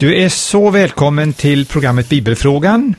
Du 0.00 0.16
är 0.16 0.28
så 0.28 0.70
välkommen 0.70 1.32
till 1.32 1.66
programmet 1.66 2.08
Bibelfrågan. 2.08 2.94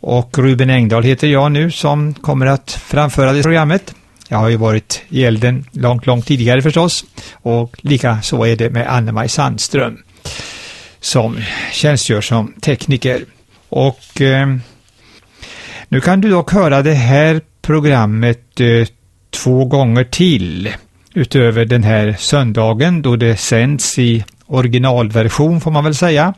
Och 0.00 0.38
Ruben 0.38 0.70
Engdahl 0.70 1.02
heter 1.02 1.28
jag 1.28 1.52
nu 1.52 1.70
som 1.70 2.14
kommer 2.14 2.46
att 2.46 2.70
framföra 2.70 3.32
det 3.32 3.42
programmet. 3.42 3.94
Jag 4.28 4.38
har 4.38 4.48
ju 4.48 4.56
varit 4.56 5.02
i 5.08 5.24
elden 5.24 5.64
långt, 5.72 6.06
långt 6.06 6.26
tidigare 6.26 6.62
förstås. 6.62 7.04
Och 7.32 7.76
lika 7.80 8.22
så 8.22 8.44
är 8.44 8.56
det 8.56 8.70
med 8.70 8.86
Anne-Maj 8.88 9.28
Sandström 9.28 9.98
som 11.00 11.36
tjänstgör 11.72 12.20
som 12.20 12.52
tekniker. 12.60 13.24
Och 13.68 14.20
eh, 14.20 14.56
nu 15.88 16.00
kan 16.00 16.20
du 16.20 16.30
dock 16.30 16.52
höra 16.52 16.82
det 16.82 16.94
här 16.94 17.40
programmet 17.62 18.60
eh, 18.60 18.86
två 19.30 19.64
gånger 19.64 20.04
till 20.04 20.72
utöver 21.14 21.64
den 21.64 21.82
här 21.82 22.16
söndagen 22.18 23.02
då 23.02 23.16
det 23.16 23.36
sänds 23.36 23.98
i 23.98 24.24
originalversion 24.50 25.60
får 25.60 25.70
man 25.70 25.84
väl 25.84 25.94
säga. 25.94 26.34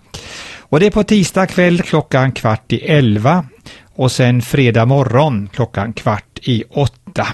Och 0.59 0.81
det 0.81 0.87
är 0.87 0.91
på 0.91 1.05
tisdag 1.05 1.47
kväll 1.47 1.83
klockan 1.83 2.33
kvart 2.33 2.73
i 2.73 2.79
elva 2.79 3.45
och 3.95 4.13
sen 4.13 4.43
fredag 4.43 4.87
morgon 4.87 5.49
klockan 5.53 5.93
kvart 5.93 6.39
i 6.43 6.65
åtta. 6.71 7.27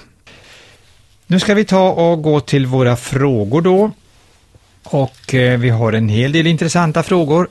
Nu 1.27 1.41
ska 1.41 1.55
vi 1.55 1.65
ta 1.65 1.91
och 1.91 2.23
gå 2.23 2.41
till 2.41 2.67
våra 2.67 2.97
frågor 2.97 3.63
då. 3.63 3.91
Och 4.85 5.35
eh, 5.35 5.59
vi 5.59 5.71
har 5.71 5.93
en 5.93 6.09
hel 6.09 6.33
del 6.33 6.47
intressanta 6.47 7.03
frågor. 7.03 7.49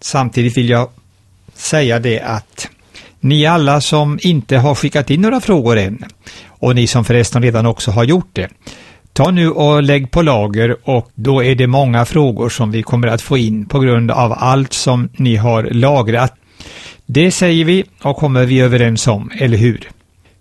Samtidigt 0.00 0.56
vill 0.56 0.68
jag 0.68 0.88
säga 1.54 1.98
det 1.98 2.20
att 2.20 2.68
ni 3.20 3.46
alla 3.46 3.80
som 3.80 4.18
inte 4.22 4.56
har 4.56 4.74
skickat 4.74 5.10
in 5.10 5.20
några 5.20 5.40
frågor 5.40 5.76
än 5.78 6.04
och 6.46 6.74
ni 6.74 6.86
som 6.86 7.04
förresten 7.04 7.42
redan 7.42 7.66
också 7.66 7.90
har 7.90 8.04
gjort 8.04 8.30
det. 8.32 8.48
Ta 9.14 9.30
nu 9.30 9.50
och 9.50 9.82
lägg 9.82 10.10
på 10.10 10.22
lager 10.22 10.76
och 10.82 11.10
då 11.14 11.44
är 11.44 11.54
det 11.54 11.66
många 11.66 12.04
frågor 12.04 12.48
som 12.48 12.70
vi 12.70 12.82
kommer 12.82 13.08
att 13.08 13.22
få 13.22 13.38
in 13.38 13.66
på 13.66 13.78
grund 13.80 14.10
av 14.10 14.32
allt 14.32 14.72
som 14.72 15.08
ni 15.16 15.36
har 15.36 15.62
lagrat. 15.62 16.34
Det 17.06 17.30
säger 17.30 17.64
vi 17.64 17.84
och 18.02 18.16
kommer 18.16 18.44
vi 18.44 18.60
överens 18.60 19.06
om, 19.06 19.30
eller 19.38 19.58
hur? 19.58 19.88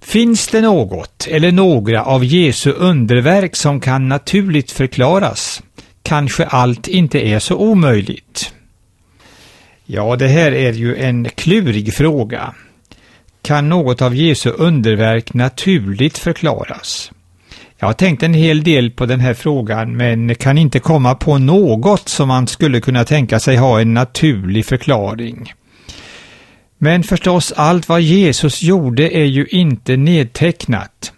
Finns 0.01 0.47
det 0.47 0.61
något 0.61 1.27
eller 1.29 1.51
några 1.51 2.03
av 2.03 2.25
Jesu 2.25 2.71
underverk 2.71 3.55
som 3.55 3.79
kan 3.79 4.09
naturligt 4.09 4.71
förklaras? 4.71 5.63
Kanske 6.03 6.45
allt 6.45 6.87
inte 6.87 7.19
är 7.19 7.39
så 7.39 7.57
omöjligt? 7.57 8.53
Ja, 9.85 10.15
det 10.15 10.27
här 10.27 10.51
är 10.51 10.73
ju 10.73 10.95
en 10.95 11.29
klurig 11.29 11.93
fråga. 11.93 12.53
Kan 13.41 13.69
något 13.69 14.01
av 14.01 14.15
Jesu 14.15 14.49
underverk 14.49 15.33
naturligt 15.33 16.17
förklaras? 16.17 17.11
Jag 17.83 17.87
har 17.87 17.93
tänkt 17.93 18.23
en 18.23 18.33
hel 18.33 18.63
del 18.63 18.91
på 18.91 19.05
den 19.05 19.19
här 19.19 19.33
frågan 19.33 19.97
men 19.97 20.35
kan 20.35 20.57
inte 20.57 20.79
komma 20.79 21.15
på 21.15 21.37
något 21.37 22.09
som 22.09 22.27
man 22.27 22.47
skulle 22.47 22.81
kunna 22.81 23.03
tänka 23.03 23.39
sig 23.39 23.55
ha 23.55 23.81
en 23.81 23.93
naturlig 23.93 24.65
förklaring. 24.65 25.53
Men 26.77 27.03
förstås, 27.03 27.51
allt 27.51 27.89
vad 27.89 28.01
Jesus 28.01 28.61
gjorde 28.61 29.17
är 29.17 29.25
ju 29.25 29.45
inte 29.45 29.97
nedtecknat. 29.97 31.13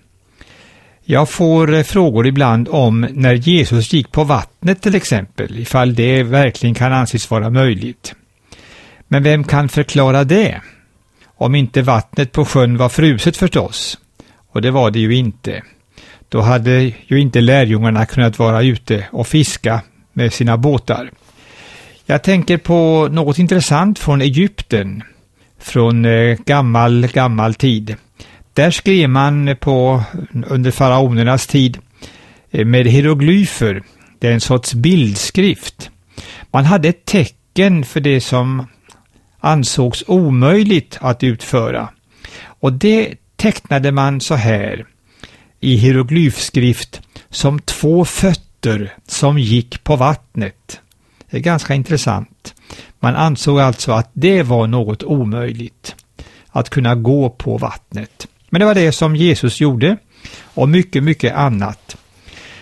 Jag 1.04 1.30
får 1.30 1.74
eh, 1.74 1.84
frågor 1.84 2.28
ibland 2.28 2.68
om 2.72 3.08
när 3.12 3.34
Jesus 3.34 3.94
gick 3.94 4.12
på 4.12 4.24
vattnet 4.24 4.82
till 4.82 4.96
exempel, 4.96 5.60
ifall 5.60 5.96
det 5.96 6.24
verkligen 6.24 6.76
kan 6.76 6.94
anses 6.94 7.32
vara 7.32 7.50
möjligt. 7.50 8.16
Men 9.08 9.24
vem 9.24 9.44
kan 9.44 9.70
förklara 9.70 10.24
det? 10.24 10.62
Om 11.26 11.56
inte 11.56 11.82
vattnet 11.82 12.32
på 12.32 12.46
sjön 12.46 12.78
var 12.78 12.90
fruset 12.90 13.38
förstås. 13.38 13.98
Och 14.52 14.62
det 14.62 14.72
var 14.72 14.92
det 14.92 15.00
ju 15.00 15.16
inte. 15.16 15.64
Då 16.30 16.42
hade 16.42 16.92
ju 17.08 17.20
inte 17.20 17.42
lärjungarna 17.42 18.06
kunnat 18.06 18.40
vara 18.40 18.64
ute 18.64 19.08
och 19.12 19.28
fiska 19.28 19.82
med 20.14 20.34
sina 20.34 20.58
båtar. 20.58 21.12
Jag 22.06 22.24
tänker 22.24 22.58
på 22.58 23.08
något 23.12 23.40
intressant 23.40 24.00
från 24.00 24.22
Egypten, 24.22 25.04
från 25.60 26.06
eh, 26.06 26.38
gammal, 26.46 27.08
gammal 27.08 27.54
tid. 27.54 27.96
Där 28.54 28.72
skrev 28.72 29.10
man 29.10 29.56
på, 29.60 30.04
under 30.48 30.72
faraonernas 30.72 31.48
tid 31.48 31.78
eh, 32.52 32.66
med 32.66 32.88
hieroglyfer, 32.88 33.84
det 34.20 34.28
är 34.28 34.34
en 34.34 34.42
sorts 34.42 34.74
bildskrift. 34.74 35.90
Man 36.52 36.66
hade 36.66 36.90
ett 36.90 37.06
tecken 37.06 37.86
för 37.86 38.00
det 38.00 38.22
som 38.22 38.68
ansågs 39.40 40.04
omöjligt 40.08 40.98
att 41.02 41.24
utföra. 41.24 41.90
Och 42.44 42.74
det 42.74 43.16
tecknade 43.36 43.92
man 43.92 44.22
så 44.22 44.36
här 44.36 44.86
i 45.66 45.76
hieroglyfskrift 45.76 47.02
som 47.30 47.60
två 47.60 48.06
fötter 48.06 48.94
som 49.08 49.40
gick 49.40 49.84
på 49.84 49.96
vattnet. 49.96 50.80
Det 51.30 51.38
är 51.38 51.42
ganska 51.42 51.74
intressant. 51.74 52.54
Man 53.00 53.16
ansåg 53.16 53.60
alltså 53.60 53.92
att 53.92 54.10
det 54.14 54.44
var 54.44 54.68
något 54.68 55.04
omöjligt, 55.04 55.96
att 56.50 56.70
kunna 56.70 56.96
gå 56.96 57.30
på 57.30 57.58
vattnet. 57.58 58.28
Men 58.50 58.60
det 58.60 58.66
var 58.66 58.76
det 58.76 58.92
som 58.92 59.16
Jesus 59.16 59.62
gjorde 59.62 59.98
och 60.44 60.70
mycket, 60.70 61.04
mycket 61.04 61.36
annat. 61.36 61.98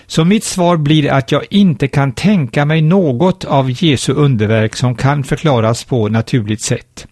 Så 0.08 0.26
mitt 0.26 0.44
svar 0.44 0.78
blir 0.78 1.12
att 1.12 1.32
jag 1.32 1.44
inte 1.50 1.88
kan 1.88 2.12
tänka 2.12 2.66
mig 2.66 2.82
något 2.82 3.46
av 3.46 3.84
Jesu 3.84 4.14
underverk 4.14 4.76
som 4.76 4.96
kan 4.96 5.24
förklaras 5.24 5.84
på 5.84 6.10
naturligt 6.10 6.62
sätt. 6.62 7.08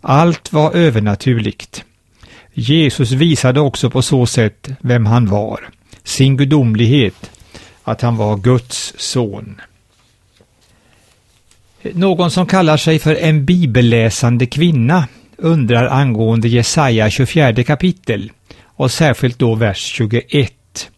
Allt 0.00 0.52
var 0.52 0.72
övernaturligt. 0.72 1.84
Jesus 2.54 3.10
visade 3.10 3.60
också 3.60 3.90
på 3.90 4.02
så 4.02 4.26
sätt 4.26 4.68
vem 4.80 5.06
han 5.06 5.26
var, 5.26 5.68
sin 6.04 6.36
gudomlighet, 6.36 7.30
att 7.82 8.02
han 8.02 8.16
var 8.16 8.36
Guds 8.36 8.94
son. 8.96 9.60
Någon 11.82 12.30
som 12.30 12.46
kallar 12.46 12.76
sig 12.76 12.98
för 12.98 13.14
en 13.14 13.44
bibelläsande 13.44 14.46
kvinna 14.46 15.08
undrar 15.36 15.86
angående 15.86 16.48
Jesaja 16.48 17.10
24 17.10 17.64
kapitel 17.64 18.32
och 18.64 18.90
särskilt 18.90 19.38
då 19.38 19.54
vers 19.54 19.78
21. 19.78 20.90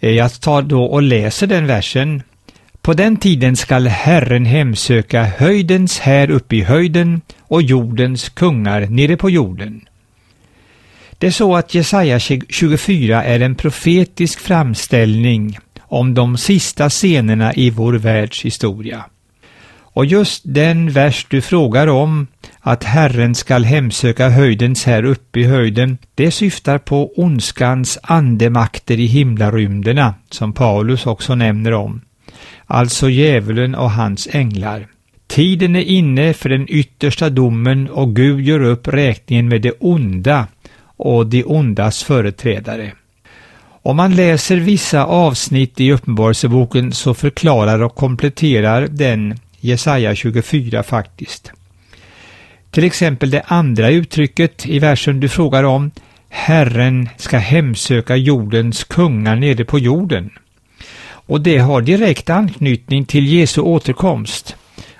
Eh, 0.00 0.10
jag 0.10 0.40
tar 0.40 0.62
då 0.62 0.84
och 0.84 1.02
läser 1.02 1.46
den 1.46 1.66
versen. 1.66 2.22
På 2.80 2.92
den 2.92 3.16
tiden 3.16 3.56
skall 3.56 3.86
Herren 3.86 4.44
hemsöka 4.44 5.24
höjdens 5.24 5.98
här 5.98 6.30
uppe 6.30 6.56
i 6.56 6.62
höjden 6.62 7.20
och 7.40 7.62
jordens 7.62 8.28
kungar 8.28 8.80
nere 8.80 9.16
på 9.16 9.30
jorden. 9.30 9.84
Det 11.18 11.26
är 11.26 11.30
så 11.30 11.56
att 11.56 11.74
Jesaja 11.74 12.18
24 12.48 13.24
är 13.24 13.40
en 13.40 13.54
profetisk 13.54 14.40
framställning 14.40 15.58
om 15.82 16.14
de 16.14 16.36
sista 16.36 16.90
scenerna 16.90 17.54
i 17.54 17.70
vår 17.70 17.92
världs 17.92 18.44
historia. 18.44 19.04
Och 19.94 20.06
just 20.06 20.42
den 20.44 20.90
vers 20.90 21.26
du 21.30 21.40
frågar 21.40 21.86
om, 21.86 22.26
att 22.60 22.84
Herren 22.84 23.34
skall 23.34 23.64
hemsöka 23.64 24.28
höjdens 24.28 24.84
här 24.84 25.04
uppe 25.04 25.40
i 25.40 25.44
höjden, 25.44 25.98
det 26.14 26.30
syftar 26.30 26.78
på 26.78 27.12
ondskans 27.16 27.98
andemakter 28.02 29.00
i 29.00 29.06
himlarymderna, 29.06 30.14
som 30.30 30.52
Paulus 30.52 31.06
också 31.06 31.34
nämner 31.34 31.72
om. 31.72 32.00
Alltså 32.66 33.10
djävulen 33.10 33.74
och 33.74 33.90
hans 33.90 34.28
änglar. 34.32 34.86
Tiden 35.26 35.76
är 35.76 35.82
inne 35.82 36.34
för 36.34 36.48
den 36.48 36.66
yttersta 36.68 37.30
domen 37.30 37.88
och 37.88 38.16
Gud 38.16 38.40
gör 38.40 38.60
upp 38.60 38.88
räkningen 38.88 39.48
med 39.48 39.62
det 39.62 39.72
onda 39.80 40.46
och 40.96 41.26
de 41.26 41.44
ondas 41.44 42.02
företrädare. 42.02 42.92
Om 43.82 43.96
man 43.96 44.14
läser 44.14 44.56
vissa 44.56 45.04
avsnitt 45.04 45.80
i 45.80 45.92
Uppenbarelseboken 45.92 46.92
så 46.92 47.14
förklarar 47.14 47.82
och 47.82 47.94
kompletterar 47.94 48.88
den 48.90 49.38
Jesaja 49.60 50.14
24 50.14 50.82
faktiskt. 50.82 51.52
Till 52.70 52.84
exempel 52.84 53.30
det 53.30 53.42
andra 53.46 53.90
uttrycket 53.90 54.66
i 54.66 54.78
versen 54.78 55.20
du 55.20 55.28
frågar 55.28 55.64
om, 55.64 55.90
Herren 56.28 57.08
ska 57.16 57.38
hemsöka 57.38 58.16
jordens 58.16 58.84
kungar 58.84 59.36
nere 59.36 59.64
på 59.64 59.78
jorden. 59.78 60.30
Och 61.26 61.40
det 61.40 61.58
har 61.58 61.82
direkt 61.82 62.30
anknytning 62.30 63.04
till 63.04 63.26
Jesu 63.26 63.60
återkomst. 63.60 64.56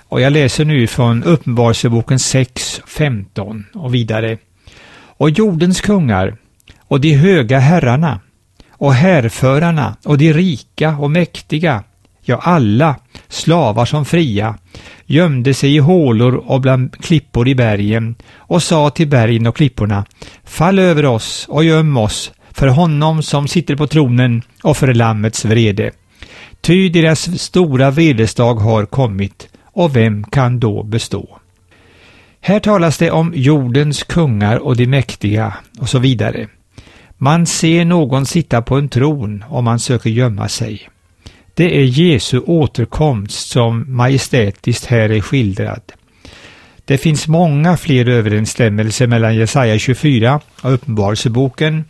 Och 0.07 0.21
jag 0.21 0.33
läser 0.33 0.65
nu 0.65 0.87
från 0.87 1.23
Uppenbarelseboken 1.23 2.19
6, 2.19 2.81
15 2.87 3.65
och 3.73 3.93
vidare 3.93 4.37
och 5.17 5.29
jordens 5.29 5.81
kungar 5.81 6.37
och 6.87 7.01
de 7.01 7.13
höga 7.13 7.59
herrarna 7.59 8.19
och 8.69 8.93
härförarna 8.93 9.95
och 10.05 10.17
de 10.17 10.33
rika 10.33 10.97
och 10.97 11.11
mäktiga, 11.11 11.83
ja 12.21 12.39
alla, 12.43 12.95
slavar 13.27 13.85
som 13.85 14.05
fria, 14.05 14.57
gömde 15.05 15.53
sig 15.53 15.75
i 15.75 15.79
hålor 15.79 16.35
och 16.35 16.61
bland 16.61 17.03
klippor 17.03 17.47
i 17.47 17.55
bergen 17.55 18.15
och 18.35 18.63
sa 18.63 18.89
till 18.89 19.07
bergen 19.07 19.47
och 19.47 19.55
klipporna, 19.55 20.05
fall 20.43 20.79
över 20.79 21.05
oss 21.05 21.45
och 21.49 21.63
göm 21.63 21.97
oss 21.97 22.31
för 22.51 22.67
honom 22.67 23.23
som 23.23 23.47
sitter 23.47 23.75
på 23.75 23.87
tronen 23.87 24.41
och 24.63 24.77
för 24.77 24.93
Lammets 24.93 25.45
vrede. 25.45 25.91
Ty 26.61 26.89
deras 26.89 27.39
stora 27.41 27.91
vredesdag 27.91 28.53
har 28.53 28.85
kommit, 28.85 29.47
och 29.63 29.95
vem 29.95 30.23
kan 30.23 30.59
då 30.59 30.83
bestå? 30.83 31.39
Här 32.47 32.59
talas 32.59 32.97
det 32.97 33.11
om 33.11 33.33
jordens 33.35 34.03
kungar 34.03 34.57
och 34.57 34.75
de 34.75 34.87
mäktiga 34.87 35.53
och 35.79 35.89
så 35.89 35.99
vidare. 35.99 36.47
Man 37.17 37.45
ser 37.45 37.85
någon 37.85 38.25
sitta 38.25 38.61
på 38.61 38.75
en 38.75 38.89
tron 38.89 39.43
om 39.49 39.63
man 39.63 39.79
söker 39.79 40.09
gömma 40.09 40.49
sig. 40.49 40.89
det 41.53 41.77
är 41.77 41.83
Jesu 41.83 42.39
återkomst 42.39 43.49
som 43.49 43.95
majestätiskt 43.95 44.85
här 44.85 45.09
är 45.09 45.21
skildrad. 45.21 45.81
Det 46.85 46.97
finns 46.97 47.27
många 47.27 47.77
fler 47.77 48.09
överensstämmelser 48.09 49.07
mellan 49.07 49.35
Jesaja 49.35 49.79
24 49.79 50.39
och 50.61 50.73
Uppenbarelseboken, 50.73 51.85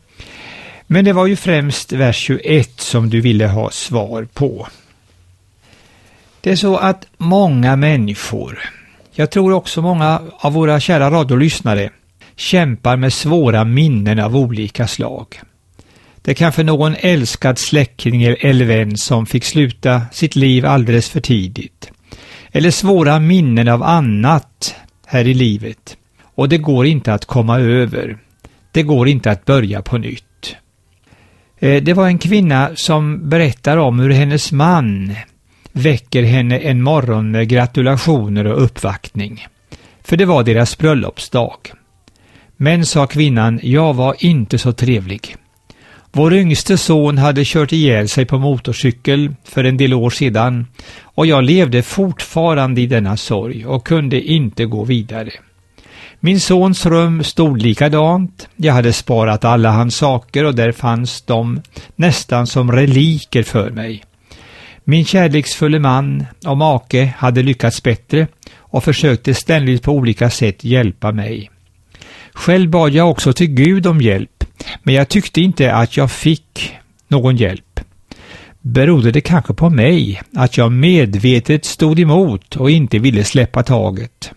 men 0.88 1.06
det 1.06 1.14
var 1.14 1.28
ju 1.28 1.36
främst 1.36 1.92
vers 1.92 2.18
21 2.18 2.80
som 2.80 3.10
du 3.10 3.22
ville 3.22 3.48
ha 3.48 3.70
svar 3.70 4.28
på. 4.34 4.68
Det 6.42 6.52
är 6.52 6.56
så 6.56 6.78
att 6.78 7.08
många 7.18 7.76
människor, 7.76 8.60
jag 9.16 9.32
tror 9.32 9.54
också 9.54 9.82
många 9.82 10.22
av 10.38 10.54
våra 10.54 10.80
kära 10.80 11.12
radiolyssnare, 11.12 11.90
kämpar 12.36 12.98
med 12.98 13.14
svåra 13.14 13.64
minnen 13.64 14.20
av 14.20 14.38
olika 14.38 14.88
slag. 14.88 15.42
Det 16.22 16.32
är 16.32 16.36
kanske 16.36 16.64
någon 16.64 16.96
älskad 17.00 17.58
släkting 17.58 18.24
eller 18.24 18.66
vän 18.66 18.98
som 18.98 19.26
fick 19.26 19.44
sluta 19.44 20.02
sitt 20.12 20.36
liv 20.36 20.66
alldeles 20.66 21.10
för 21.10 21.22
tidigt. 21.22 21.92
Eller 22.52 22.72
svåra 22.72 23.20
minnen 23.20 23.68
av 23.68 23.84
annat 23.84 24.76
här 25.06 25.28
i 25.28 25.34
livet. 25.34 25.98
Och 26.36 26.50
det 26.50 26.58
går 26.58 26.86
inte 26.86 27.14
att 27.14 27.26
komma 27.26 27.60
över. 27.60 28.18
Det 28.72 28.84
går 28.84 29.08
inte 29.08 29.32
att 29.32 29.46
börja 29.46 29.82
på 29.82 29.98
nytt. 29.98 30.56
Eh, 31.60 31.84
det 31.84 31.94
var 31.94 32.08
en 32.08 32.18
kvinna 32.18 32.72
som 32.76 33.30
berättar 33.30 33.78
om 33.78 34.00
hur 34.00 34.10
hennes 34.10 34.52
man 34.52 35.16
väcker 35.76 36.24
henne 36.24 36.60
en 36.60 36.82
morgon 36.82 37.32
med 37.32 37.50
gratulationer 37.50 38.48
och 38.48 38.64
uppvaktning. 38.64 39.48
För 40.04 40.18
det 40.18 40.26
var 40.26 40.44
deras 40.44 40.78
bröllopsdag. 40.78 41.58
Men, 42.58 42.86
sa 42.86 43.08
kvinnan, 43.08 43.60
jag 43.64 43.94
var 43.94 44.16
inte 44.20 44.58
så 44.58 44.74
trevlig. 44.74 45.36
Vår 46.12 46.34
yngste 46.34 46.78
son 46.78 47.18
hade 47.18 47.46
kört 47.46 47.72
ihjäl 47.72 48.10
sig 48.10 48.26
på 48.26 48.38
motorcykel 48.38 49.36
för 49.44 49.64
en 49.64 49.78
del 49.78 49.94
år 49.94 50.10
sedan 50.10 50.68
och 51.02 51.26
jag 51.26 51.44
levde 51.44 51.84
fortfarande 51.84 52.82
i 52.82 52.88
denna 52.88 53.18
sorg 53.18 53.66
och 53.66 53.88
kunde 53.88 54.22
inte 54.22 54.66
gå 54.66 54.84
vidare. 54.84 55.32
Min 56.20 56.40
sons 56.40 56.86
rum 56.86 57.24
stod 57.24 57.62
likadant. 57.62 58.48
Jag 58.56 58.74
hade 58.74 58.94
sparat 58.94 59.46
alla 59.46 59.72
hans 59.72 59.96
saker 59.96 60.44
och 60.44 60.56
där 60.56 60.72
fanns 60.72 61.22
de 61.22 61.62
nästan 61.96 62.48
som 62.48 62.72
reliker 62.72 63.44
för 63.44 63.70
mig. 63.72 64.04
Min 64.88 65.06
kärleksfulle 65.06 65.80
man 65.80 66.26
och 66.46 66.58
make 66.58 67.14
hade 67.18 67.44
lyckats 67.44 67.84
bättre 67.84 68.28
och 68.58 68.84
försökte 68.84 69.34
ständigt 69.34 69.84
på 69.84 69.92
olika 69.92 70.30
sätt 70.30 70.64
hjälpa 70.64 71.12
mig. 71.12 71.50
Själv 72.34 72.70
bad 72.70 72.94
jag 72.94 73.10
också 73.10 73.34
till 73.34 73.48
Gud 73.48 73.88
om 73.88 74.02
hjälp, 74.02 74.44
men 74.84 74.96
jag 74.96 75.10
tyckte 75.10 75.42
inte 75.42 75.74
att 75.74 75.98
jag 75.98 76.12
fick 76.12 76.74
någon 77.08 77.36
hjälp. 77.36 77.80
Berodde 78.62 79.12
det 79.12 79.22
kanske 79.22 79.54
på 79.54 79.70
mig 79.70 80.22
att 80.36 80.58
jag 80.58 80.72
medvetet 80.72 81.66
stod 81.66 82.00
emot 82.00 82.56
och 82.56 82.72
inte 82.72 83.00
ville 83.00 83.24
släppa 83.24 83.64
taget? 83.64 84.32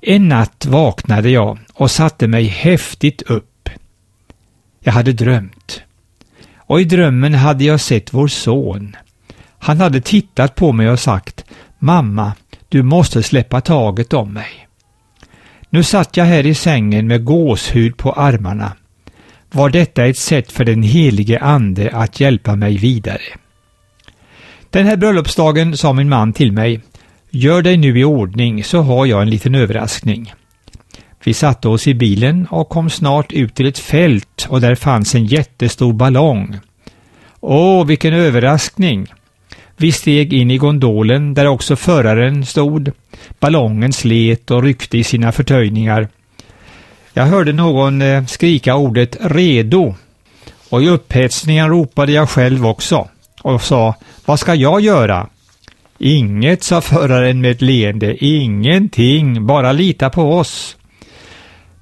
En 0.00 0.28
natt 0.28 0.66
vaknade 0.66 1.30
jag 1.30 1.58
och 1.74 1.90
satte 1.90 2.28
mig 2.28 2.44
häftigt 2.44 3.22
upp. 3.22 3.68
Jag 4.80 4.92
hade 4.92 5.12
drömt. 5.12 5.82
Och 6.56 6.80
i 6.80 6.84
drömmen 6.84 7.34
hade 7.34 7.64
jag 7.64 7.80
sett 7.80 8.12
vår 8.12 8.28
son. 8.28 8.96
Han 9.68 9.80
hade 9.80 10.00
tittat 10.00 10.54
på 10.54 10.72
mig 10.72 10.90
och 10.90 11.00
sagt 11.00 11.44
Mamma, 11.78 12.32
du 12.68 12.82
måste 12.82 13.22
släppa 13.22 13.60
taget 13.60 14.12
om 14.12 14.32
mig. 14.32 14.68
Nu 15.70 15.82
satt 15.82 16.16
jag 16.16 16.24
här 16.24 16.46
i 16.46 16.54
sängen 16.54 17.06
med 17.06 17.24
gåshud 17.24 17.96
på 17.96 18.12
armarna. 18.12 18.72
Var 19.50 19.70
detta 19.70 20.06
ett 20.06 20.18
sätt 20.18 20.52
för 20.52 20.64
den 20.64 20.82
helige 20.82 21.40
Ande 21.40 21.90
att 21.92 22.20
hjälpa 22.20 22.56
mig 22.56 22.76
vidare? 22.76 23.22
Den 24.70 24.86
här 24.86 24.96
bröllopsdagen 24.96 25.76
sa 25.76 25.92
min 25.92 26.08
man 26.08 26.32
till 26.32 26.52
mig 26.52 26.80
Gör 27.30 27.62
dig 27.62 27.76
nu 27.76 27.98
i 27.98 28.04
ordning 28.04 28.64
så 28.64 28.80
har 28.80 29.06
jag 29.06 29.22
en 29.22 29.30
liten 29.30 29.54
överraskning. 29.54 30.32
Vi 31.24 31.34
satte 31.34 31.68
oss 31.68 31.86
i 31.86 31.94
bilen 31.94 32.46
och 32.50 32.68
kom 32.68 32.90
snart 32.90 33.32
ut 33.32 33.54
till 33.54 33.66
ett 33.66 33.78
fält 33.78 34.46
och 34.48 34.60
där 34.60 34.74
fanns 34.74 35.14
en 35.14 35.26
jättestor 35.26 35.92
ballong. 35.92 36.58
Åh, 37.40 37.86
vilken 37.86 38.14
överraskning! 38.14 39.08
Vi 39.80 39.92
steg 39.92 40.32
in 40.32 40.50
i 40.50 40.58
gondolen 40.58 41.34
där 41.34 41.46
också 41.46 41.76
föraren 41.76 42.46
stod. 42.46 42.90
Ballongen 43.40 43.92
slet 43.92 44.50
och 44.50 44.62
ryckte 44.62 44.98
i 44.98 45.04
sina 45.04 45.32
förtöjningar. 45.32 46.08
Jag 47.12 47.24
hörde 47.24 47.52
någon 47.52 48.02
eh, 48.02 48.24
skrika 48.26 48.76
ordet 48.76 49.16
”redo” 49.20 49.94
och 50.68 50.82
i 50.82 50.88
upphetsningen 50.88 51.68
ropade 51.68 52.12
jag 52.12 52.28
själv 52.28 52.66
också 52.66 53.08
och 53.42 53.62
sa 53.62 53.94
”Vad 54.24 54.40
ska 54.40 54.54
jag 54.54 54.80
göra?” 54.80 55.28
Inget, 55.98 56.62
sa 56.62 56.80
föraren 56.80 57.40
med 57.40 57.50
ett 57.50 57.62
leende, 57.62 58.24
ingenting, 58.24 59.46
bara 59.46 59.72
lita 59.72 60.10
på 60.10 60.32
oss. 60.32 60.76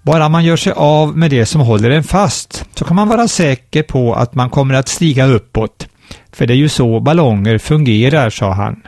Bara 0.03 0.29
man 0.29 0.45
gör 0.45 0.57
sig 0.57 0.73
av 0.77 1.17
med 1.17 1.31
det 1.31 1.47
som 1.47 1.61
håller 1.61 1.91
en 1.91 2.05
fast 2.05 2.65
så 2.75 2.85
kan 2.85 2.97
man 2.97 3.09
vara 3.09 3.29
säker 3.29 3.83
på 3.83 4.15
att 4.15 4.35
man 4.35 4.51
kommer 4.51 4.75
att 4.75 4.89
stiga 4.89 5.27
uppåt. 5.27 5.86
För 6.37 6.47
det 6.47 6.55
är 6.55 6.57
ju 6.57 6.69
så 6.69 7.01
ballonger 7.01 7.59
fungerar, 7.59 8.31
sa 8.31 8.53
han. 8.53 8.83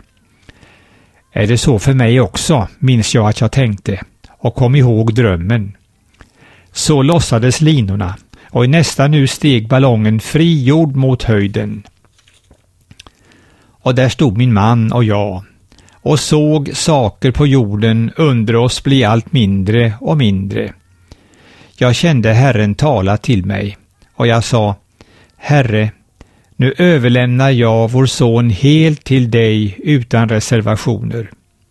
Är 1.33 1.47
det 1.47 1.59
så 1.59 1.79
för 1.79 1.95
mig 1.95 2.21
också, 2.21 2.69
minns 2.79 3.15
jag 3.15 3.29
att 3.29 3.41
jag 3.41 3.53
tänkte 3.53 4.01
och 4.29 4.55
kom 4.55 4.75
ihåg 4.75 5.15
drömmen. 5.15 5.77
Så 6.73 7.03
lossades 7.03 7.61
linorna 7.61 8.17
och 8.51 8.65
i 8.65 8.69
nästa 8.69 9.09
nu 9.09 9.27
steg 9.27 9.69
ballongen 9.69 10.21
frigjord 10.21 10.97
mot 10.97 11.23
höjden. 11.23 11.83
Och 13.69 13.95
där 13.95 14.09
stod 14.09 14.39
min 14.39 14.53
man 14.53 14.93
och 14.93 15.05
jag 15.05 15.45
och 15.93 16.21
såg 16.21 16.71
saker 16.75 17.31
på 17.31 17.47
jorden 17.47 18.13
under 18.17 18.57
oss 18.57 18.83
bli 18.83 19.05
allt 19.05 19.33
mindre 19.33 19.95
och 20.01 20.17
mindre. 20.17 20.73
Jag 21.77 21.95
kände 21.95 22.33
Herren 22.33 22.75
tala 22.75 23.17
till 23.17 23.47
mig 23.47 23.79
och 24.15 24.27
jag 24.27 24.45
sa 24.45 24.77
Herre, 25.37 25.91
nu 26.61 26.75
överlämnar 26.79 27.51
jag 27.51 27.91
vår 27.91 28.07
son 28.07 28.51
helt 28.51 29.05
till 29.05 29.31
dig 29.31 29.79
utan 29.85 30.29
reservationer. 30.29 31.31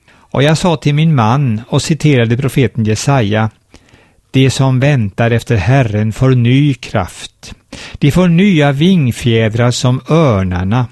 Och 0.10 0.44
jag 0.44 0.58
sa 0.58 0.78
till 0.78 0.96
min 0.96 1.16
man 1.16 1.62
och 1.68 1.82
citerade 1.82 2.38
profeten 2.38 2.86
Jesaja 2.86 3.50
De 4.32 4.50
som 4.50 4.80
väntar 4.80 5.32
efter 5.32 5.56
Herren 5.56 6.14
får 6.14 6.30
ny 6.30 6.74
kraft. 6.74 7.56
De 7.98 8.12
får 8.12 8.28
nya 8.28 8.72
vingfjädrar 8.72 9.72
som 9.72 10.02
örnarna. 10.10 10.88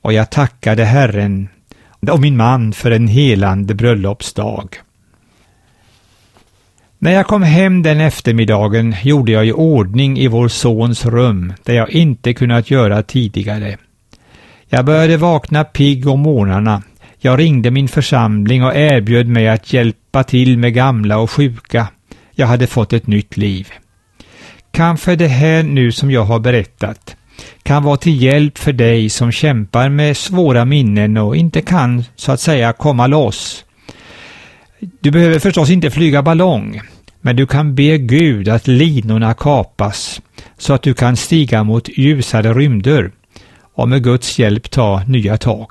Och 0.00 0.12
jag 0.12 0.30
tackade 0.30 0.84
Herren 0.84 1.48
och 2.10 2.20
min 2.20 2.36
man 2.36 2.72
för 2.72 2.90
en 2.90 3.08
helande 3.08 3.74
bröllopsdag. 3.74 4.68
När 7.02 7.12
jag 7.12 7.26
kom 7.26 7.42
hem 7.42 7.82
den 7.82 8.00
eftermiddagen 8.00 8.94
gjorde 9.02 9.32
jag 9.32 9.46
i 9.46 9.52
ordning 9.52 10.18
i 10.18 10.28
vår 10.28 10.48
sons 10.48 11.06
rum, 11.06 11.52
där 11.62 11.74
jag 11.74 11.90
inte 11.90 12.34
kunnat 12.34 12.70
göra 12.70 13.02
tidigare. 13.02 13.76
Jag 14.68 14.84
började 14.84 15.16
vakna 15.16 15.64
pigg 15.64 16.08
om 16.08 16.20
morgnarna. 16.20 16.82
Jag 17.18 17.38
ringde 17.38 17.70
min 17.70 17.88
församling 17.88 18.64
och 18.64 18.76
erbjöd 18.76 19.26
mig 19.26 19.48
att 19.48 19.72
hjälpa 19.72 20.24
till 20.24 20.58
med 20.58 20.74
gamla 20.74 21.18
och 21.18 21.30
sjuka. 21.30 21.88
Jag 22.32 22.46
hade 22.46 22.66
fått 22.66 22.92
ett 22.92 23.06
nytt 23.06 23.36
liv. 23.36 23.68
Kanske 24.70 25.16
det 25.16 25.28
här 25.28 25.62
nu 25.62 25.92
som 25.92 26.10
jag 26.10 26.24
har 26.24 26.38
berättat 26.38 27.16
kan 27.62 27.82
vara 27.82 27.96
till 27.96 28.22
hjälp 28.22 28.58
för 28.58 28.72
dig 28.72 29.10
som 29.10 29.32
kämpar 29.32 29.88
med 29.88 30.16
svåra 30.16 30.64
minnen 30.64 31.16
och 31.16 31.36
inte 31.36 31.60
kan, 31.60 32.04
så 32.16 32.32
att 32.32 32.40
säga, 32.40 32.72
komma 32.72 33.06
loss. 33.06 33.64
Du 35.00 35.10
behöver 35.10 35.38
förstås 35.38 35.70
inte 35.70 35.90
flyga 35.90 36.22
ballong, 36.22 36.80
men 37.22 37.36
du 37.36 37.46
kan 37.46 37.74
be 37.74 37.98
Gud 37.98 38.48
att 38.48 38.66
linorna 38.66 39.34
kapas 39.34 40.20
så 40.58 40.72
att 40.72 40.82
du 40.82 40.94
kan 40.94 41.16
stiga 41.16 41.64
mot 41.64 41.88
ljusare 41.88 42.52
rymder 42.52 43.10
och 43.74 43.88
med 43.88 44.04
Guds 44.04 44.38
hjälp 44.38 44.70
ta 44.70 45.02
nya 45.06 45.38
tag. 45.38 45.68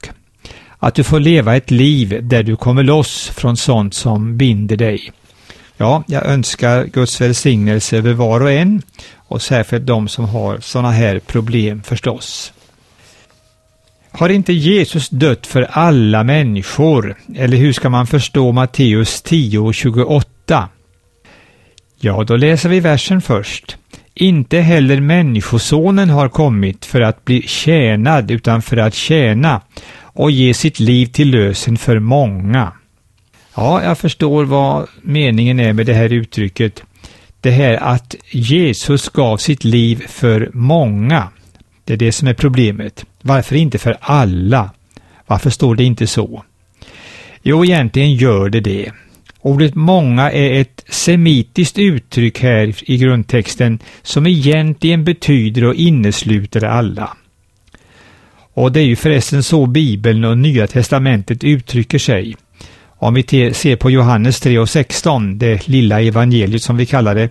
Att 0.79 0.95
du 0.95 1.03
får 1.03 1.19
leva 1.19 1.55
ett 1.55 1.71
liv 1.71 2.19
där 2.23 2.43
du 2.43 2.55
kommer 2.55 2.83
loss 2.83 3.29
från 3.29 3.57
sånt 3.57 3.93
som 3.93 4.37
binder 4.37 4.77
dig. 4.77 5.11
Ja, 5.77 6.03
jag 6.07 6.25
önskar 6.25 6.85
Guds 6.85 7.21
välsignelse 7.21 7.97
över 7.97 8.13
var 8.13 8.41
och 8.41 8.51
en 8.51 8.81
och 9.15 9.41
särskilt 9.41 9.85
de 9.85 10.07
som 10.07 10.25
har 10.25 10.59
sådana 10.59 10.91
här 10.91 11.19
problem 11.19 11.83
förstås. 11.83 12.53
Har 14.11 14.29
inte 14.29 14.53
Jesus 14.53 15.09
dött 15.09 15.47
för 15.47 15.61
alla 15.71 16.23
människor? 16.23 17.15
Eller 17.35 17.57
hur 17.57 17.73
ska 17.73 17.89
man 17.89 18.07
förstå 18.07 18.51
Matteus 18.51 19.21
10 19.21 19.59
och 19.59 19.75
28? 19.75 20.69
Ja, 22.03 22.23
då 22.23 22.37
läser 22.37 22.69
vi 22.69 22.79
versen 22.79 23.21
först. 23.21 23.77
Inte 24.13 24.59
heller 24.59 25.01
Människosonen 25.01 26.09
har 26.09 26.29
kommit 26.29 26.85
för 26.85 27.01
att 27.01 27.25
bli 27.25 27.41
tjänad 27.41 28.31
utan 28.31 28.61
för 28.61 28.77
att 28.77 28.93
tjäna 28.93 29.61
och 30.01 30.31
ge 30.31 30.53
sitt 30.53 30.79
liv 30.79 31.05
till 31.05 31.29
lösen 31.29 31.77
för 31.77 31.99
många. 31.99 32.71
Ja, 33.55 33.83
jag 33.83 33.97
förstår 33.97 34.45
vad 34.45 34.87
meningen 35.01 35.59
är 35.59 35.73
med 35.73 35.85
det 35.85 35.93
här 35.93 36.13
uttrycket. 36.13 36.83
Det 37.41 37.51
här 37.51 37.73
att 37.73 38.15
Jesus 38.29 39.09
gav 39.09 39.37
sitt 39.37 39.63
liv 39.63 40.05
för 40.07 40.49
många. 40.53 41.27
Det 41.85 41.93
är 41.93 41.97
det 41.97 42.11
som 42.11 42.27
är 42.27 42.33
problemet. 42.33 43.05
Varför 43.21 43.55
inte 43.55 43.77
för 43.77 43.97
alla? 44.01 44.69
Varför 45.27 45.49
står 45.49 45.75
det 45.75 45.83
inte 45.83 46.07
så? 46.07 46.43
Jo, 47.41 47.65
egentligen 47.65 48.15
gör 48.15 48.49
det 48.49 48.59
det. 48.59 48.91
Ordet 49.41 49.75
många 49.75 50.31
är 50.31 50.61
ett 50.61 50.83
semitiskt 50.89 51.77
uttryck 51.77 52.39
här 52.39 52.91
i 52.91 52.97
grundtexten 52.97 53.79
som 54.01 54.27
egentligen 54.27 55.03
betyder 55.03 55.63
och 55.63 55.75
innesluter 55.75 56.63
alla. 56.63 57.17
Och 58.53 58.71
det 58.71 58.79
är 58.79 58.85
ju 58.85 58.95
förresten 58.95 59.43
så 59.43 59.65
Bibeln 59.65 60.25
och 60.25 60.37
Nya 60.37 60.67
Testamentet 60.67 61.43
uttrycker 61.43 61.99
sig. 61.99 62.35
Om 62.83 63.13
vi 63.13 63.23
ser 63.53 63.75
på 63.75 63.91
Johannes 63.91 64.39
3 64.39 64.59
och 64.59 64.69
16, 64.69 65.37
det 65.37 65.67
lilla 65.67 66.01
evangeliet 66.01 66.63
som 66.63 66.77
vi 66.77 66.85
kallar 66.85 67.15
det, 67.15 67.29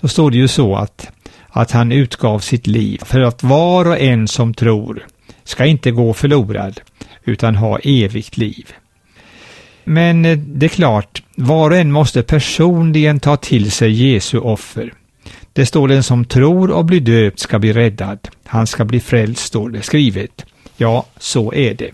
så 0.00 0.08
står 0.08 0.30
det 0.30 0.36
ju 0.36 0.48
så 0.48 0.76
att, 0.76 1.08
att 1.48 1.70
han 1.70 1.92
utgav 1.92 2.38
sitt 2.38 2.66
liv 2.66 3.00
för 3.04 3.20
att 3.20 3.42
var 3.42 3.88
och 3.88 4.00
en 4.00 4.28
som 4.28 4.54
tror 4.54 5.06
ska 5.44 5.64
inte 5.64 5.90
gå 5.90 6.14
förlorad 6.14 6.80
utan 7.24 7.56
ha 7.56 7.78
evigt 7.78 8.36
liv. 8.36 8.68
Men 9.84 10.24
eh, 10.24 10.38
det 10.38 10.66
är 10.66 10.68
klart, 10.68 11.21
var 11.34 11.70
och 11.70 11.76
en 11.76 11.92
måste 11.92 12.22
personligen 12.22 13.20
ta 13.20 13.36
till 13.36 13.70
sig 13.70 13.90
Jesu 13.90 14.38
offer. 14.38 14.92
Det 15.52 15.66
står 15.66 15.88
den 15.88 16.02
som 16.02 16.24
tror 16.24 16.70
och 16.70 16.84
blir 16.84 17.00
döpt 17.00 17.40
ska 17.40 17.58
bli 17.58 17.72
räddad. 17.72 18.28
Han 18.44 18.66
ska 18.66 18.84
bli 18.84 19.00
frälst, 19.00 19.42
står 19.42 19.70
det 19.70 19.82
skrivet. 19.82 20.44
Ja, 20.76 21.06
så 21.18 21.52
är 21.54 21.74
det. 21.74 21.90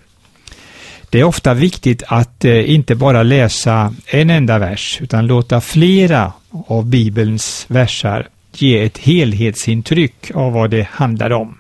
Det 1.11 1.21
är 1.21 1.25
ofta 1.25 1.55
viktigt 1.55 2.03
att 2.07 2.45
eh, 2.45 2.71
inte 2.71 2.95
bara 2.95 3.23
läsa 3.23 3.95
en 4.07 4.31
enda 4.31 4.59
vers, 4.59 4.99
utan 5.03 5.27
låta 5.27 5.61
flera 5.61 6.33
av 6.67 6.87
Bibelns 6.87 7.67
versar 7.69 8.29
ge 8.53 8.85
ett 8.85 8.99
helhetsintryck 8.99 10.31
av 10.35 10.53
vad 10.53 10.71
det 10.71 10.89
handlar 10.91 11.31
om. 11.33 11.59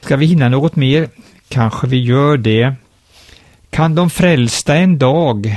Ska 0.00 0.16
vi 0.16 0.26
hinna 0.26 0.48
något 0.48 0.76
mer? 0.76 1.08
Kanske 1.48 1.86
vi 1.86 2.02
gör 2.02 2.36
det. 2.36 2.74
Kan 3.70 3.94
de 3.94 4.10
frälsta 4.10 4.74
en 4.74 4.98
dag 4.98 5.56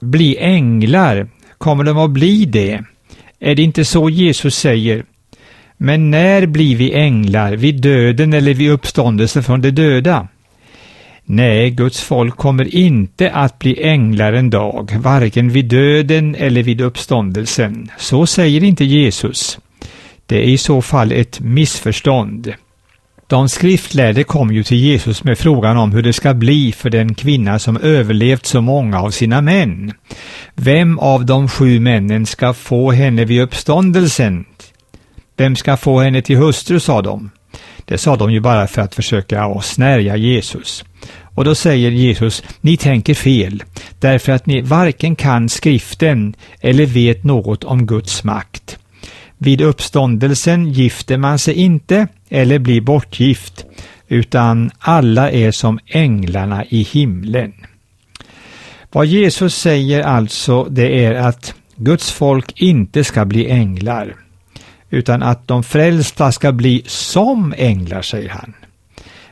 bli 0.00 0.36
änglar? 0.38 1.28
Kommer 1.58 1.84
de 1.84 1.98
att 1.98 2.10
bli 2.10 2.44
det? 2.44 2.84
Är 3.40 3.54
det 3.54 3.62
inte 3.62 3.84
så 3.84 4.10
Jesus 4.10 4.56
säger? 4.56 5.04
Men 5.76 6.10
när 6.10 6.46
blir 6.46 6.76
vi 6.76 6.94
änglar? 6.94 7.52
Vid 7.52 7.80
döden 7.80 8.32
eller 8.32 8.54
vid 8.54 8.70
uppståndelsen 8.70 9.42
från 9.42 9.60
de 9.60 9.70
döda? 9.70 10.28
Nej, 11.24 11.70
Guds 11.70 12.00
folk 12.00 12.36
kommer 12.36 12.74
inte 12.74 13.30
att 13.30 13.58
bli 13.58 13.82
änglar 13.82 14.32
en 14.32 14.50
dag, 14.50 14.96
varken 15.00 15.48
vid 15.48 15.64
döden 15.64 16.34
eller 16.34 16.62
vid 16.62 16.80
uppståndelsen. 16.80 17.90
Så 17.98 18.26
säger 18.26 18.64
inte 18.64 18.84
Jesus. 18.84 19.58
Det 20.26 20.36
är 20.36 20.48
i 20.48 20.58
så 20.58 20.82
fall 20.82 21.12
ett 21.12 21.40
missförstånd. 21.40 22.52
De 23.28 23.48
skriftlärde 23.48 24.24
kom 24.24 24.52
ju 24.52 24.62
till 24.62 24.76
Jesus 24.76 25.24
med 25.24 25.38
frågan 25.38 25.76
om 25.76 25.92
hur 25.92 26.02
det 26.02 26.12
ska 26.12 26.34
bli 26.34 26.72
för 26.72 26.90
den 26.90 27.14
kvinna 27.14 27.58
som 27.58 27.76
överlevt 27.76 28.46
så 28.46 28.60
många 28.60 29.00
av 29.00 29.10
sina 29.10 29.40
män. 29.40 29.92
Vem 30.54 30.98
av 30.98 31.26
de 31.26 31.48
sju 31.48 31.80
männen 31.80 32.26
ska 32.26 32.54
få 32.54 32.90
henne 32.90 33.24
vid 33.24 33.42
uppståndelsen? 33.42 34.44
Vem 35.36 35.56
ska 35.56 35.76
få 35.76 36.00
henne 36.00 36.22
till 36.22 36.36
hustru, 36.36 36.80
sa 36.80 37.02
de. 37.02 37.30
Det 37.84 37.98
sa 37.98 38.16
de 38.16 38.32
ju 38.32 38.40
bara 38.40 38.66
för 38.66 38.82
att 38.82 38.94
försöka 38.94 39.60
snärja 39.62 40.16
Jesus. 40.16 40.84
Och 41.34 41.44
då 41.44 41.54
säger 41.54 41.90
Jesus, 41.90 42.42
ni 42.60 42.76
tänker 42.76 43.14
fel, 43.14 43.62
därför 44.00 44.32
att 44.32 44.46
ni 44.46 44.60
varken 44.60 45.16
kan 45.16 45.48
skriften 45.48 46.34
eller 46.60 46.86
vet 46.86 47.24
något 47.24 47.64
om 47.64 47.86
Guds 47.86 48.24
makt. 48.24 48.78
Vid 49.38 49.60
uppståndelsen 49.60 50.72
gifter 50.72 51.18
man 51.18 51.38
sig 51.38 51.54
inte 51.54 52.08
eller 52.28 52.58
blir 52.58 52.80
bortgift, 52.80 53.66
utan 54.08 54.70
alla 54.78 55.30
är 55.30 55.50
som 55.50 55.78
änglarna 55.86 56.64
i 56.64 56.82
himlen. 56.82 57.52
Vad 58.92 59.06
Jesus 59.06 59.54
säger 59.54 60.02
alltså, 60.02 60.64
det 60.64 61.04
är 61.04 61.14
att 61.14 61.54
Guds 61.76 62.12
folk 62.12 62.60
inte 62.60 63.04
ska 63.04 63.24
bli 63.24 63.50
änglar, 63.50 64.16
utan 64.90 65.22
att 65.22 65.48
de 65.48 65.64
frälsta 65.64 66.32
ska 66.32 66.52
bli 66.52 66.82
som 66.86 67.54
änglar, 67.56 68.02
säger 68.02 68.28
han. 68.28 68.54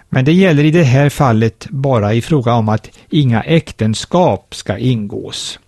Men 0.08 0.24
det 0.24 0.32
gäller 0.32 0.64
i 0.64 0.70
det 0.70 0.84
här 0.84 1.08
fallet 1.08 1.66
bara 1.70 2.14
i 2.14 2.22
fråga 2.22 2.54
om 2.54 2.68
att 2.68 2.90
inga 3.10 3.42
äktenskap 3.42 4.54
ska 4.54 4.78
ingås. 4.78 5.58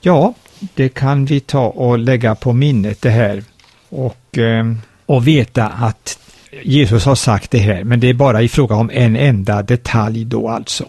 Ja, 0.00 0.34
det 0.74 0.88
kan 0.88 1.24
vi 1.24 1.40
ta 1.40 1.66
och 1.66 1.98
lägga 1.98 2.34
på 2.34 2.52
minnet 2.52 3.02
det 3.02 3.10
här 3.10 3.42
och, 3.88 4.38
eh, 4.38 4.72
och 5.06 5.26
veta 5.26 5.66
att 5.66 6.18
Jesus 6.62 7.04
har 7.04 7.14
sagt 7.14 7.50
det 7.50 7.58
här, 7.58 7.84
men 7.84 8.00
det 8.00 8.08
är 8.08 8.14
bara 8.14 8.42
i 8.42 8.48
fråga 8.48 8.74
om 8.74 8.90
en 8.92 9.16
enda 9.16 9.62
detalj 9.62 10.24
då 10.24 10.48
alltså. 10.48 10.84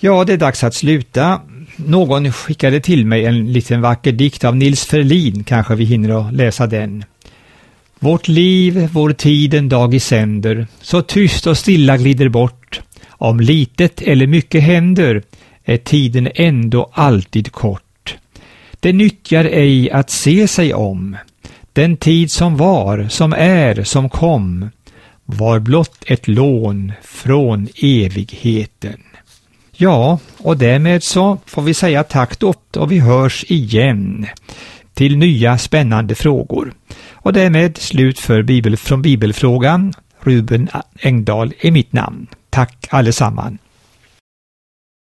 Ja, 0.00 0.24
det 0.24 0.32
är 0.32 0.36
dags 0.36 0.64
att 0.64 0.74
sluta. 0.74 1.40
Någon 1.76 2.32
skickade 2.32 2.80
till 2.80 3.06
mig 3.06 3.26
en 3.26 3.52
liten 3.52 3.80
vacker 3.80 4.12
dikt 4.12 4.44
av 4.44 4.56
Nils 4.56 4.84
Ferlin, 4.84 5.44
kanske 5.44 5.74
vi 5.74 5.84
hinner 5.84 6.28
att 6.28 6.34
läsa 6.34 6.66
den. 6.66 7.04
Vårt 7.98 8.28
liv, 8.28 8.88
vår 8.92 9.12
tid 9.12 9.54
en 9.54 9.68
dag 9.68 9.94
i 9.94 10.00
sänder, 10.00 10.66
så 10.80 11.02
tyst 11.02 11.46
och 11.46 11.58
stilla 11.58 11.96
glider 11.96 12.28
bort. 12.28 12.80
Om 13.08 13.40
litet 13.40 14.02
eller 14.02 14.26
mycket 14.26 14.62
händer, 14.62 15.22
är 15.64 15.76
tiden 15.76 16.28
ändå 16.34 16.90
alltid 16.92 17.52
kort. 17.52 17.91
Det 18.82 18.92
nyttjar 18.92 19.44
ej 19.44 19.90
att 19.90 20.10
se 20.10 20.48
sig 20.48 20.74
om. 20.74 21.16
Den 21.72 21.96
tid 21.96 22.30
som 22.30 22.56
var, 22.56 23.06
som 23.08 23.32
är, 23.32 23.84
som 23.84 24.08
kom, 24.08 24.70
var 25.24 25.58
blott 25.58 26.04
ett 26.06 26.28
lån 26.28 26.92
från 27.02 27.68
evigheten. 27.82 29.00
Ja, 29.76 30.18
och 30.38 30.56
därmed 30.56 31.02
så 31.02 31.38
får 31.46 31.62
vi 31.62 31.74
säga 31.74 32.04
tack 32.04 32.38
då 32.38 32.54
och 32.76 32.92
vi 32.92 32.98
hörs 32.98 33.44
igen 33.48 34.26
till 34.94 35.16
nya 35.16 35.58
spännande 35.58 36.14
frågor. 36.14 36.72
Och 37.12 37.32
därmed 37.32 37.78
slut 37.78 38.18
för 38.18 38.42
Bibel, 38.42 38.76
från 38.76 39.02
Bibelfrågan. 39.02 39.92
Ruben 40.20 40.68
Engdahl 41.00 41.52
är 41.60 41.70
mitt 41.70 41.92
namn. 41.92 42.26
Tack 42.50 42.86
allesammans. 42.90 43.58